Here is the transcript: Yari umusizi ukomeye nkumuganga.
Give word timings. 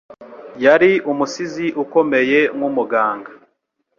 Yari 0.65 0.91
umusizi 1.11 1.65
ukomeye 1.83 2.39
nkumuganga. 2.55 3.31